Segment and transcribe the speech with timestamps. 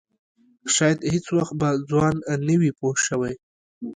[0.73, 2.15] شاید هېڅ وخت به ځوان
[2.47, 3.33] نه وي پوه شوې!.